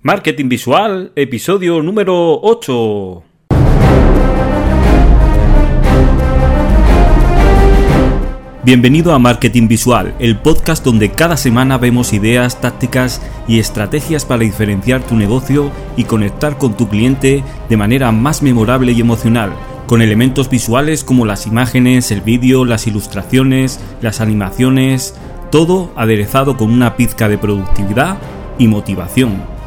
[0.00, 3.24] Marketing Visual, episodio número 8.
[8.62, 14.44] Bienvenido a Marketing Visual, el podcast donde cada semana vemos ideas, tácticas y estrategias para
[14.44, 19.52] diferenciar tu negocio y conectar con tu cliente de manera más memorable y emocional,
[19.88, 25.16] con elementos visuales como las imágenes, el vídeo, las ilustraciones, las animaciones,
[25.50, 28.16] todo aderezado con una pizca de productividad
[28.60, 29.57] y motivación.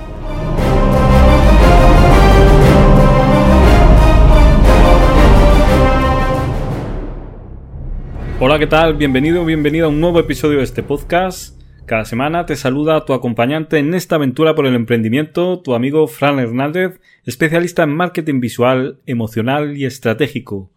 [8.43, 8.95] Hola, ¿qué tal?
[8.95, 11.61] Bienvenido, bienvenido a un nuevo episodio de este podcast.
[11.85, 16.39] Cada semana te saluda tu acompañante en esta aventura por el emprendimiento, tu amigo Fran
[16.39, 20.71] Hernández, especialista en marketing visual, emocional y estratégico.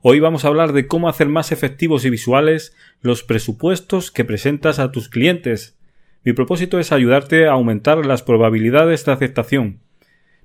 [0.00, 4.78] Hoy vamos a hablar de cómo hacer más efectivos y visuales los presupuestos que presentas
[4.78, 5.76] a tus clientes.
[6.24, 9.80] Mi propósito es ayudarte a aumentar las probabilidades de aceptación.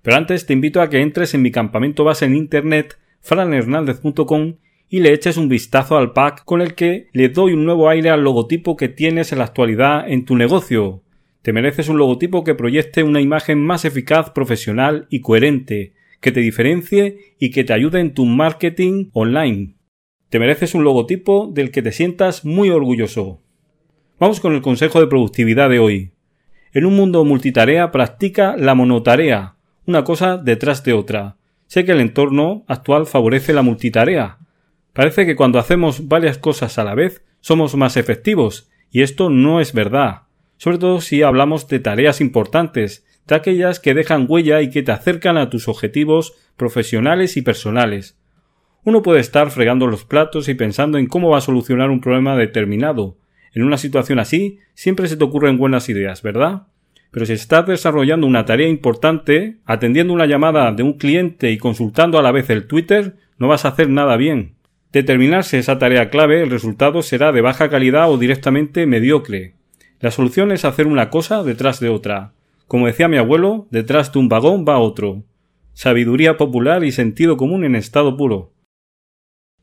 [0.02, 4.56] Pero antes te invito a que entres en mi campamento base en internet franhernandez.com
[4.90, 8.10] y le eches un vistazo al pack con el que le doy un nuevo aire
[8.10, 11.04] al logotipo que tienes en la actualidad en tu negocio.
[11.42, 16.40] Te mereces un logotipo que proyecte una imagen más eficaz, profesional y coherente, que te
[16.40, 19.76] diferencie y que te ayude en tu marketing online.
[20.30, 23.42] Te mereces un logotipo del que te sientas muy orgulloso.
[24.20, 26.12] Vamos con el consejo de productividad de hoy.
[26.74, 31.38] En un mundo multitarea practica la monotarea, una cosa detrás de otra.
[31.68, 34.38] Sé que el entorno actual favorece la multitarea,
[34.98, 39.62] Parece que cuando hacemos varias cosas a la vez somos más efectivos, y esto no
[39.62, 40.24] es verdad,
[40.58, 44.92] sobre todo si hablamos de tareas importantes, de aquellas que dejan huella y que te
[44.92, 48.18] acercan a tus objetivos profesionales y personales.
[48.86, 52.36] Uno puede estar fregando los platos y pensando en cómo va a solucionar un problema
[52.36, 53.20] determinado.
[53.54, 56.64] En una situación así, siempre se te ocurren buenas ideas, ¿verdad?
[57.12, 62.18] Pero si estás desarrollando una tarea importante, atendiendo una llamada de un cliente y consultando
[62.18, 64.57] a la vez el Twitter, no vas a hacer nada bien.
[64.92, 69.56] Determinarse esa tarea clave, el resultado será de baja calidad o directamente mediocre.
[70.00, 72.34] La solución es hacer una cosa detrás de otra.
[72.68, 75.24] Como decía mi abuelo, detrás de un vagón va otro.
[75.74, 78.54] Sabiduría popular y sentido común en estado puro.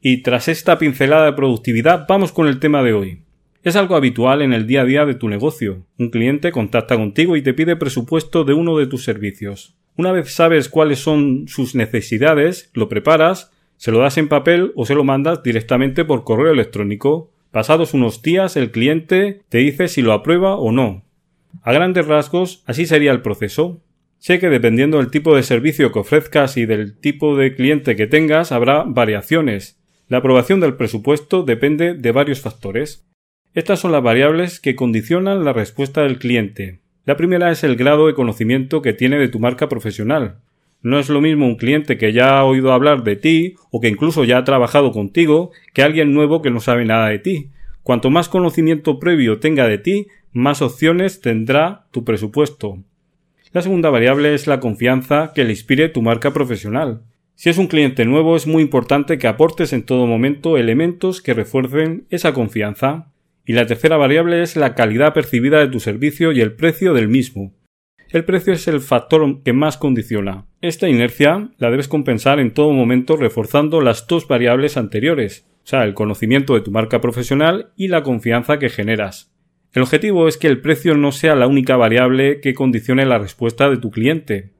[0.01, 3.23] Y tras esta pincelada de productividad, vamos con el tema de hoy.
[3.63, 5.87] Es algo habitual en el día a día de tu negocio.
[5.99, 9.75] Un cliente contacta contigo y te pide presupuesto de uno de tus servicios.
[9.97, 14.87] Una vez sabes cuáles son sus necesidades, lo preparas se lo das en papel o
[14.87, 17.31] se lo mandas directamente por correo electrónico.
[17.51, 21.05] Pasados unos días el cliente te dice si lo aprueba o no.
[21.63, 23.81] A grandes rasgos, así sería el proceso.
[24.19, 28.07] Sé que dependiendo del tipo de servicio que ofrezcas y del tipo de cliente que
[28.07, 29.79] tengas habrá variaciones.
[30.09, 33.07] La aprobación del presupuesto depende de varios factores.
[33.55, 36.81] Estas son las variables que condicionan la respuesta del cliente.
[37.05, 40.39] La primera es el grado de conocimiento que tiene de tu marca profesional.
[40.85, 43.89] No es lo mismo un cliente que ya ha oído hablar de ti o que
[43.89, 47.49] incluso ya ha trabajado contigo que alguien nuevo que no sabe nada de ti.
[47.83, 52.85] Cuanto más conocimiento previo tenga de ti, más opciones tendrá tu presupuesto.
[53.53, 57.01] La segunda variable es la confianza que le inspire tu marca profesional.
[57.35, 61.33] Si es un cliente nuevo es muy importante que aportes en todo momento elementos que
[61.33, 63.11] refuercen esa confianza.
[63.47, 67.09] Y la tercera variable es la calidad percibida de tu servicio y el precio del
[67.09, 67.55] mismo.
[68.11, 70.47] El precio es el factor que más condiciona.
[70.61, 75.85] Esta inercia la debes compensar en todo momento reforzando las dos variables anteriores, o sea,
[75.85, 79.35] el conocimiento de tu marca profesional y la confianza que generas.
[79.73, 83.69] El objetivo es que el precio no sea la única variable que condicione la respuesta
[83.69, 84.53] de tu cliente.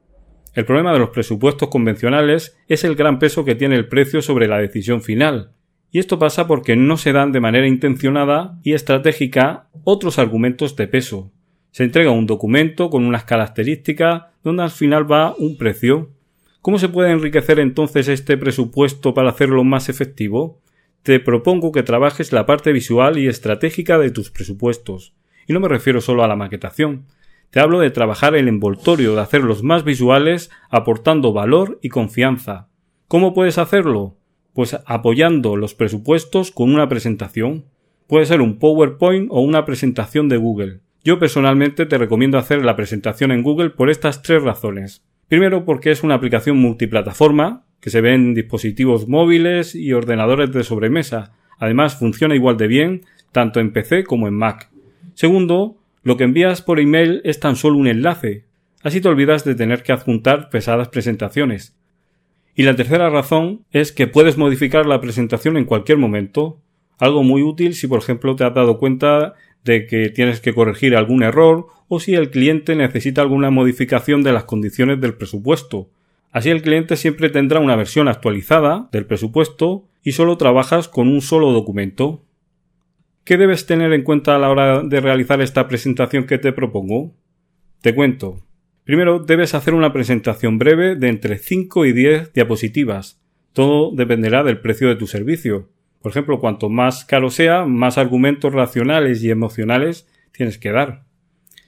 [0.53, 4.47] El problema de los presupuestos convencionales es el gran peso que tiene el precio sobre
[4.47, 5.51] la decisión final.
[5.91, 10.87] Y esto pasa porque no se dan de manera intencionada y estratégica otros argumentos de
[10.87, 11.31] peso,
[11.75, 16.09] se entrega un documento con unas características donde al final va un precio.
[16.61, 20.61] ¿Cómo se puede enriquecer entonces este presupuesto para hacerlo más efectivo?
[21.03, 25.15] Te propongo que trabajes la parte visual y estratégica de tus presupuestos.
[25.47, 27.07] Y no me refiero solo a la maquetación.
[27.49, 32.69] Te hablo de trabajar el envoltorio, de hacerlos más visuales, aportando valor y confianza.
[33.09, 34.15] ¿Cómo puedes hacerlo?
[34.53, 37.65] Pues apoyando los presupuestos con una presentación.
[38.07, 40.79] Puede ser un PowerPoint o una presentación de Google.
[41.05, 45.05] Yo personalmente te recomiendo hacer la presentación en Google por estas tres razones.
[45.27, 50.63] Primero porque es una aplicación multiplataforma que se ve en dispositivos móviles y ordenadores de
[50.63, 51.33] sobremesa.
[51.59, 54.71] Además funciona igual de bien tanto en PC como en Mac.
[55.13, 58.45] Segundo, lo que envías por email es tan solo un enlace.
[58.81, 61.75] Así te olvidas de tener que adjuntar pesadas presentaciones.
[62.55, 66.57] Y la tercera razón es que puedes modificar la presentación en cualquier momento.
[66.97, 69.35] Algo muy útil si por ejemplo te has dado cuenta
[69.65, 74.31] de que tienes que corregir algún error o si el cliente necesita alguna modificación de
[74.31, 75.89] las condiciones del presupuesto.
[76.31, 81.21] Así el cliente siempre tendrá una versión actualizada del presupuesto y solo trabajas con un
[81.21, 82.23] solo documento.
[83.23, 87.15] ¿Qué debes tener en cuenta a la hora de realizar esta presentación que te propongo?
[87.81, 88.45] Te cuento.
[88.83, 93.19] Primero debes hacer una presentación breve de entre 5 y 10 diapositivas.
[93.53, 95.69] Todo dependerá del precio de tu servicio.
[96.05, 101.01] Por ejemplo, cuanto más caro sea, más argumentos racionales y emocionales tienes que dar.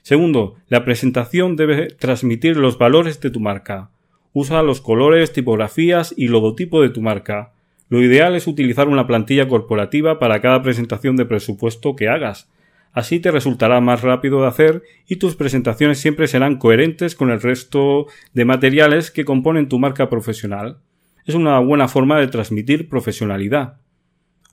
[0.02, 3.90] Segundo, la presentación debe transmitir los valores de tu marca.
[4.32, 7.50] Usa los colores, tipografías y logotipo de tu marca.
[7.88, 12.48] Lo ideal es utilizar una plantilla corporativa para cada presentación de presupuesto que hagas.
[12.92, 17.40] Así te resultará más rápido de hacer y tus presentaciones siempre serán coherentes con el
[17.40, 20.78] resto de materiales que componen tu marca profesional.
[21.26, 23.78] Es una buena forma de transmitir profesionalidad.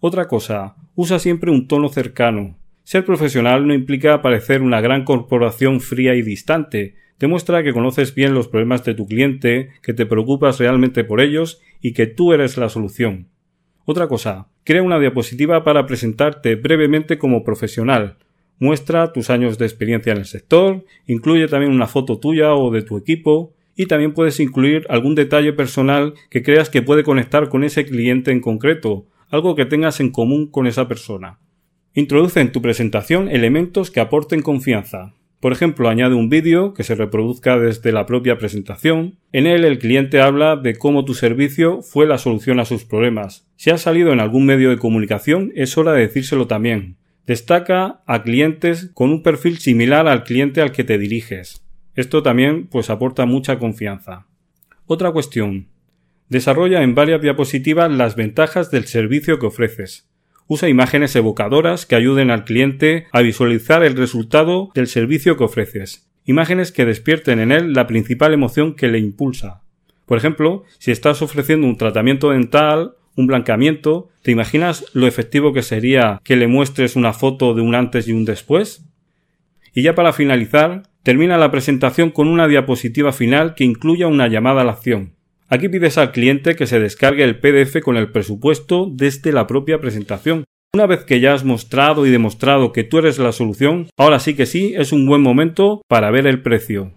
[0.08, 2.60] Otra cosa, usa siempre un tono cercano.
[2.84, 6.94] Ser profesional no implica parecer una gran corporación fría y distante.
[7.18, 11.60] Demuestra que conoces bien los problemas de tu cliente, que te preocupas realmente por ellos
[11.82, 13.30] y que tú eres la solución.
[13.84, 18.18] Otra cosa, crea una diapositiva para presentarte brevemente como profesional.
[18.60, 22.84] Muestra tus años de experiencia en el sector, incluye también una foto tuya o de
[22.84, 27.64] tu equipo, y también puedes incluir algún detalle personal que creas que puede conectar con
[27.64, 31.40] ese cliente en concreto, algo que tengas en común con esa persona.
[31.94, 35.14] Introduce en tu presentación elementos que aporten confianza.
[35.40, 39.20] Por ejemplo, añade un vídeo que se reproduzca desde la propia presentación.
[39.32, 43.48] En él el cliente habla de cómo tu servicio fue la solución a sus problemas.
[43.56, 46.98] Si ha salido en algún medio de comunicación, es hora de decírselo también.
[47.28, 51.64] Destaca a clientes con un perfil similar al cliente al que te diriges.
[51.96, 54.28] Esto también pues aporta mucha confianza.
[54.86, 55.68] Otra cuestión.
[56.30, 60.10] Desarrolla en varias diapositivas las ventajas del servicio que ofreces.
[60.48, 66.08] Usa imágenes evocadoras que ayuden al cliente a visualizar el resultado del servicio que ofreces.
[66.26, 69.62] Imágenes que despierten en él la principal emoción que le impulsa.
[70.06, 75.62] Por ejemplo, si estás ofreciendo un tratamiento dental, un blanqueamiento, ¿te imaginas lo efectivo que
[75.62, 78.86] sería que le muestres una foto de un antes y un después?
[79.74, 84.62] Y ya para finalizar, termina la presentación con una diapositiva final que incluya una llamada
[84.62, 85.15] a la acción.
[85.48, 89.80] Aquí pides al cliente que se descargue el PDF con el presupuesto desde la propia
[89.80, 90.44] presentación.
[90.74, 94.36] Una vez que ya has mostrado y demostrado que tú eres la solución, ahora sí
[94.36, 96.94] que sí es un buen momento para ver el precio.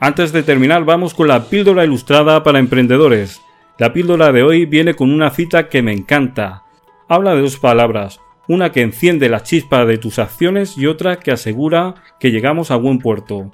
[0.00, 3.42] Antes de terminar vamos con la píldora ilustrada para emprendedores.
[3.78, 6.62] La píldora de hoy viene con una cita que me encanta.
[7.08, 11.30] Habla de dos palabras, una que enciende la chispa de tus acciones y otra que
[11.30, 13.52] asegura que llegamos a buen puerto.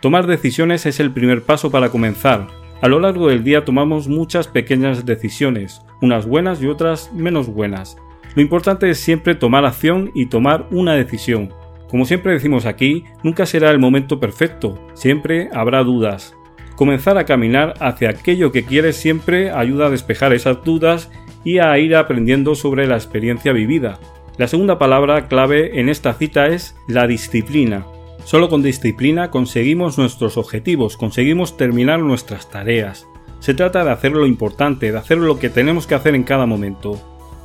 [0.00, 4.46] Tomar decisiones es el primer paso para comenzar, a lo largo del día tomamos muchas
[4.46, 7.96] pequeñas decisiones, unas buenas y otras menos buenas.
[8.34, 11.50] Lo importante es siempre tomar acción y tomar una decisión.
[11.88, 16.36] Como siempre decimos aquí, nunca será el momento perfecto, siempre habrá dudas.
[16.76, 21.10] Comenzar a caminar hacia aquello que quieres siempre ayuda a despejar esas dudas
[21.42, 23.98] y a ir aprendiendo sobre la experiencia vivida.
[24.36, 27.86] La segunda palabra clave en esta cita es la disciplina.
[28.24, 33.06] Solo con disciplina conseguimos nuestros objetivos, conseguimos terminar nuestras tareas.
[33.38, 36.46] Se trata de hacer lo importante, de hacer lo que tenemos que hacer en cada
[36.46, 36.98] momento.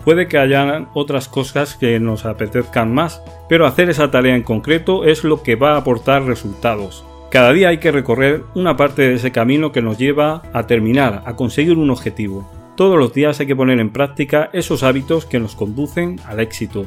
[0.06, 5.04] Puede que haya otras cosas que nos apetezcan más, pero hacer esa tarea en concreto
[5.04, 7.04] es lo que va a aportar resultados.
[7.30, 11.24] Cada día hay que recorrer una parte de ese camino que nos lleva a terminar,
[11.26, 12.50] a conseguir un objetivo.
[12.78, 16.86] Todos los días hay que poner en práctica esos hábitos que nos conducen al éxito.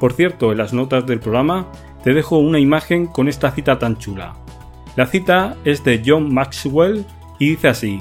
[0.00, 1.68] Por cierto, en las notas del programa
[2.04, 4.34] te dejo una imagen con esta cita tan chula.
[4.96, 7.04] La cita es de John Maxwell
[7.38, 8.00] y dice así,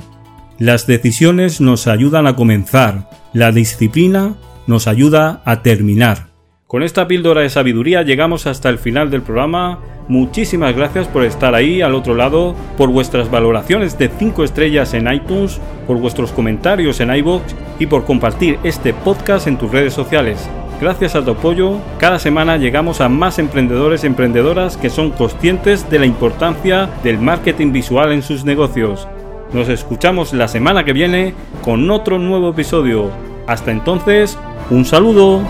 [0.58, 4.36] Las decisiones nos ayudan a comenzar, la disciplina
[4.68, 6.32] nos ayuda a terminar.
[6.68, 9.80] Con esta píldora de sabiduría llegamos hasta el final del programa.
[10.08, 15.12] Muchísimas gracias por estar ahí al otro lado, por vuestras valoraciones de 5 estrellas en
[15.12, 17.44] iTunes, por vuestros comentarios en iVoox
[17.80, 20.50] y por compartir este podcast en tus redes sociales.
[20.82, 25.88] Gracias a tu apoyo, cada semana llegamos a más emprendedores y emprendedoras que son conscientes
[25.92, 29.08] de la importancia del marketing visual en sus negocios.
[29.54, 33.12] Nos escuchamos la semana que viene con otro nuevo episodio.
[33.46, 34.40] Hasta entonces,
[34.72, 35.42] un saludo.